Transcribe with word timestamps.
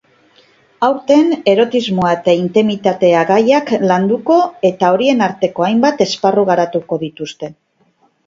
Aurten 0.85 1.27
erotismoa 1.51 2.13
eta 2.13 2.33
intimitatea 2.37 3.19
gaiak 3.33 3.69
landuko 3.91 4.39
eta 4.71 4.91
horien 4.95 5.23
arteko 5.27 5.67
hainbat 5.67 6.01
esparru 6.09 6.47
garatuko 6.51 6.99
dituzte. 7.07 7.51